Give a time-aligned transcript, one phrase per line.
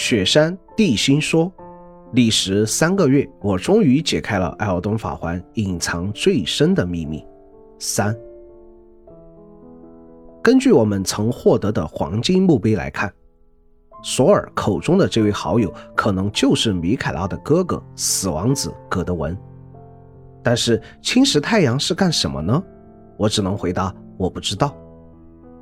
[0.00, 1.52] 雪山地心说，
[2.12, 7.26] 历时三个月，我终于解开了艾尔登法环隐藏最深的秘密。
[7.80, 8.16] 三，
[10.40, 13.12] 根据我们曾获得的黄金墓碑来看，
[14.04, 19.36] 索尔口中的这位好友可能就是米凯拉的哥哥死王子葛德文。
[20.44, 22.62] 但是侵蚀太阳是干什么呢？
[23.16, 24.72] 我只能回答我不知道。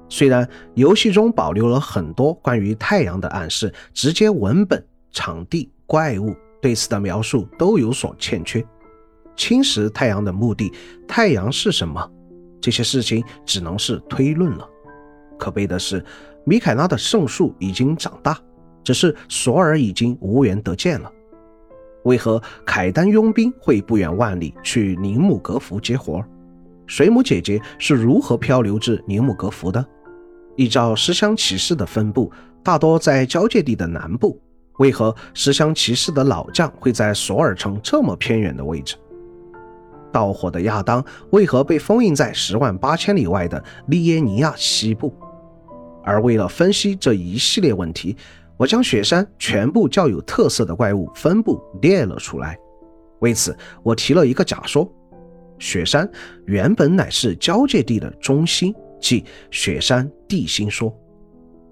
[0.09, 8.65] 虽然游戏中保留了很多关于太阳的暗示，直接文本、场地、怪物对此的描述都有所欠缺。
[9.35, 10.73] 侵蚀太阳的目的，
[11.07, 12.11] 太阳是什么？
[12.61, 14.69] 这些事情只能是推论了。
[15.39, 16.05] 可悲的是，
[16.45, 18.39] 米凯拉的圣树已经长大，
[18.83, 21.13] 只是索尔已经无缘得见了。
[22.05, 26.25] 为何凯丹佣兵会不远万里去宁姆格福接活？
[26.87, 29.85] 水母姐姐是如何漂流至宁姆格福的？
[30.57, 34.41] 依照十香骑士的分布，大多在交界地的南部。
[34.79, 38.97] 为何十香骑士的老将会在索尔城这么偏远的位置？
[40.13, 45.15] 盗火的亚当为何被封印在十万八千里外的利耶尼亚西部？
[46.05, 48.17] 而为了分析这一系列问题，
[48.57, 52.59] 我将雪山全部较有特色的怪物分布列了出来。
[53.21, 54.91] 为此，我提了一个假说：
[55.59, 56.09] 雪山
[56.47, 58.75] 原本乃是交界地的中心。
[58.99, 60.95] 即雪山地心说。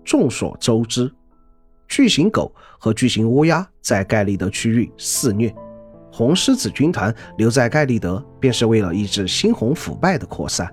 [0.05, 1.11] 众所周知，
[1.89, 5.51] 巨型狗和巨型乌鸦在盖利德区域肆虐，
[6.13, 10.71] 红狮子军团留在盖利德便是为了抑制猩红腐败的扩散，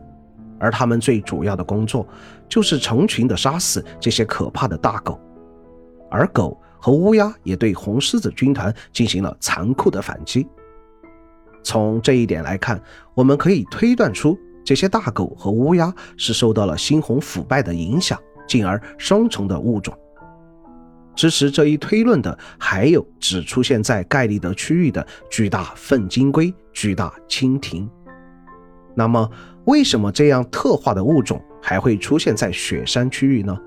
[0.60, 2.06] 而他们最主要的工作
[2.50, 5.18] 就是成群的杀死这些可怕的大狗，
[6.10, 10.46] 而狗和乌鸦也对红狮子军团进行了残酷的反击。
[11.64, 12.82] 从这一点来看，
[13.14, 14.38] 我们可以推断出。
[14.64, 19.98] 这些大狗和乌鸦是受到了猩红腐败的影响，进而双重的物种。
[21.14, 27.88] 支持这一推论的还有只出现在盖利德区域的巨大粪金龟、巨大蜻蜓。
[28.96, 29.30] 那么，
[29.66, 33.58] 为什么这样特化的物种还会出现在雪山区域呢？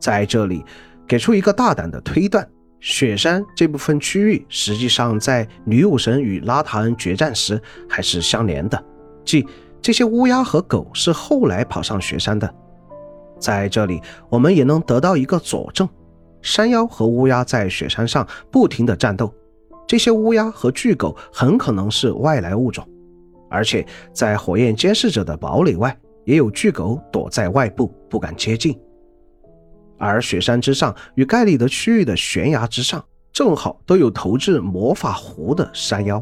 [0.00, 0.64] 在这里，
[1.06, 2.46] 给出一个大胆的推断：
[2.80, 8.84] 雪山这部分区域实际上在女武神与拉塔恩决战时还是相连的，
[9.24, 9.46] 即。
[9.86, 12.54] 这些乌鸦和狗是后来跑上雪山的，
[13.38, 15.88] 在这里我们也能得到一个佐证：
[16.42, 19.32] 山妖和乌鸦在雪山上不停的战斗，
[19.86, 22.84] 这些乌鸦和巨狗很可能是外来物种，
[23.48, 28.76] 而且在火焰监视者的堡垒外，也有巨狗躲在外部不敢接近。
[30.00, 33.00] 而雪山之上与盖利德区域的悬崖之上，
[33.32, 36.20] 正好都有投掷魔法壶的山妖。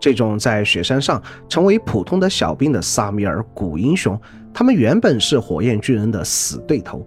[0.00, 4.18] 这种在雪山上成为普通的小兵的萨米尔古英雄，
[4.52, 7.06] 他们原本是火焰巨人的死对头。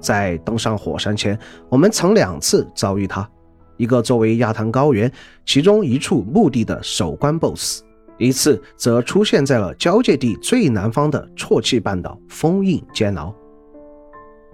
[0.00, 1.38] 在登上火山前，
[1.68, 3.28] 我们曾两次遭遇他：
[3.76, 5.10] 一个作为亚坛高原
[5.44, 7.82] 其中一处墓地的守关 BOSS，
[8.18, 13.32] 一次则出现在了交界地最南方的啜泣半岛封印监牢。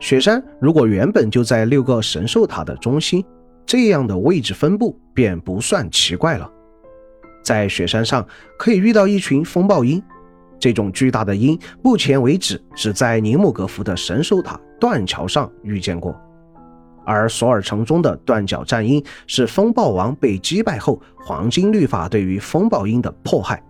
[0.00, 3.24] 雪山如果原本就在六个神兽塔的中心，
[3.66, 6.50] 这样的位置分布便不算奇怪了。
[7.48, 8.22] 在雪山上
[8.58, 10.02] 可以遇到一群风暴鹰，
[10.60, 16.14] 这种巨大的鹰，目前为止只在尼木格夫的神兽塔断桥上遇见过。
[17.06, 23.62] 而索尔城中的断脚战鹰是风暴王被击败后，黄金律法对于风暴鹰的迫害，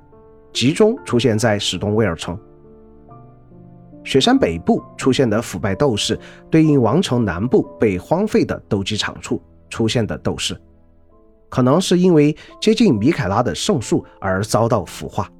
[0.53, 2.37] 集中出现在史东威尔城。
[4.03, 6.19] 雪山北部出现的腐败斗士，
[6.50, 9.41] 对应王城南部被荒废的斗鸡场处
[9.71, 10.61] 出现的斗士。
[11.48, 15.31] 可能是因为接近米凯拉的圣树而遭到腐化。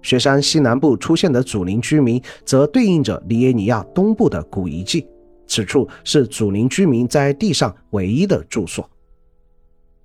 [0.00, 5.06] 雪山西南部出现的祖灵居民，则对应着里耶尼亚东部的古遗迹，
[5.46, 8.88] 此处是祖灵居民在地上唯一的住所。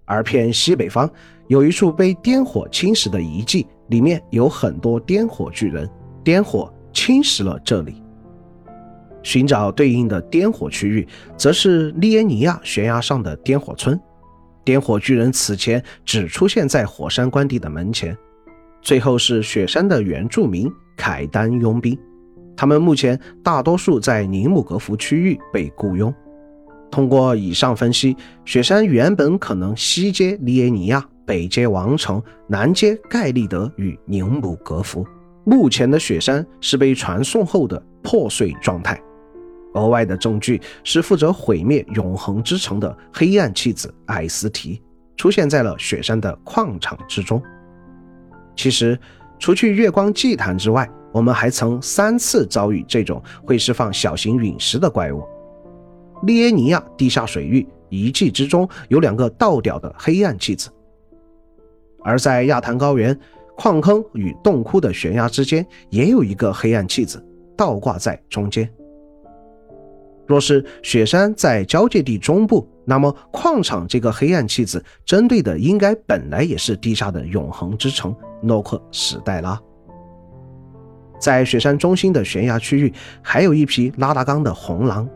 [0.06, 1.10] 而偏西北方
[1.48, 5.90] 有一处被颠火侵蚀的遗迹，里面有很多颠火巨人，
[6.24, 8.02] 颠火侵蚀了这里。
[9.22, 13.98] 寻找对应的颠火区域，则是利耶尼亚悬崖上的颠火村。
[14.64, 18.18] 点火巨人此前只出现在火山关帝的门前，
[18.82, 21.98] 最后是雪山的原住民凯丹佣兵，
[22.56, 26.14] 他们目前大多数在宁姆格福区域被雇佣。
[26.92, 28.16] 通过以上分析，
[28.46, 35.06] 雪山原本可能西接利耶尼亚，北接王城，南接盖利德与宁姆格福。
[35.44, 39.02] 目前的雪山是被传送后的破碎状态。
[39.74, 44.82] 额外的证据是负责毁灭永恒之城的黑暗弃子艾斯提
[45.18, 47.42] 出现在了雪山的矿场之中。
[48.56, 49.00] 其实，
[49.40, 55.24] 除去月光祭坛之外，我们还曾三次遭遇这种会释放小型陨石的怪物。
[56.24, 60.70] 利耶尼亚地下水域遗迹之中有两个倒吊的黑暗器子，
[62.04, 63.18] 而在亚坛高原
[63.56, 67.24] 矿坑与洞窟的悬崖之间也有一个黑暗器子
[67.58, 68.68] 倒挂在中间。
[70.34, 79.62] 若是雪山在交界地中部，那么矿场这个黑暗器子针对的应该本来也是地下的永恒之城诺克史黛拉。
[81.20, 82.92] 在雪山中心的悬崖区域，
[83.22, 85.08] 还有一批拉达冈的红狼，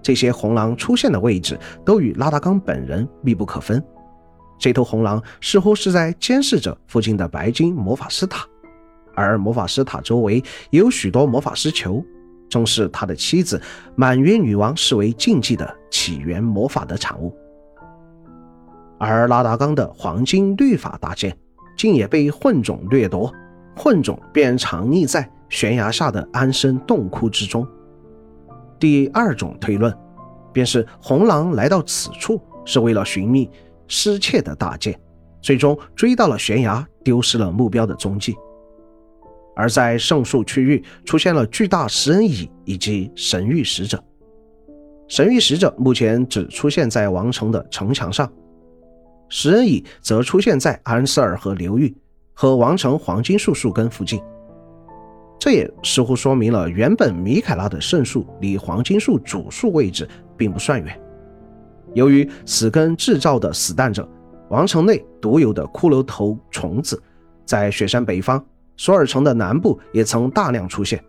[0.00, 3.82] 这些红狼出现的位置都与拉达冈本人密不可分。
[4.56, 8.46] 这头红狼似乎是在监视着附近的白金魔法师塔，
[9.16, 10.36] 而魔法师塔周围
[10.70, 12.00] 也有许多魔法师球。
[12.54, 13.60] 正是他的妻子
[13.96, 17.36] 满月女王视为禁忌的起源魔法的产物，
[18.96, 21.36] 而拉达冈的黄金律法大剑
[21.76, 23.34] 竟也被混种掠夺，
[23.74, 27.66] 混种便藏匿在悬崖下的安身洞窟之中。
[28.78, 29.92] 第二种推论，
[30.52, 33.50] 便是红狼来到此处是为了寻觅
[33.88, 34.96] 失窃的大剑，
[35.42, 38.36] 最终追到了悬崖，丢失了目标的踪迹。
[39.54, 44.02] 而在圣树区域出现了巨大食人蚁以及神域使者。
[45.06, 48.30] 神域使者目前只出现在王城的城墙上，
[49.28, 51.94] 食人蚁则出现在安瑟尔河流域
[52.32, 54.20] 和王城黄金树树根附近。
[55.38, 60.08] 这也似乎说明了原本米凯拉的圣树离黄金树主树位置
[60.38, 60.98] 并不算远。
[61.92, 64.08] 由于死根制造的死蛋者，
[64.48, 67.00] 王城内独有的骷髅头虫子，
[67.44, 68.42] 在雪山北方。
[68.76, 71.02] 索尔城的南部也曾大量出现，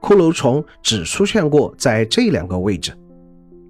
[0.00, 2.92] 骷髅虫只出现过在这两个位置。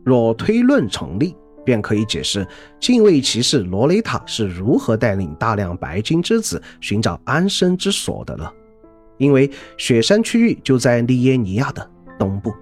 [0.04, 1.34] 若推论成立，
[1.64, 2.46] 便可以解释
[2.78, 8.52] 禁卫骑士罗雷塔是如何带领大量白金之子寻找安身之所的了。
[9.18, 12.54] 因为雪山区域就在利耶尼亚的东部，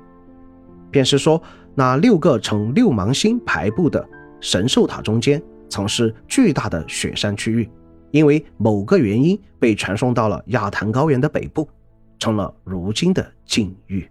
[0.91, 1.43] 便是说
[1.75, 4.09] 那六个呈六芒星排布的
[4.41, 7.69] 神兽塔中间，曾是巨大的雪山区域。
[8.15, 11.69] 因为某个原因被传送到了亚坛高原的北部，
[12.21, 14.09] 成了如今的禁域。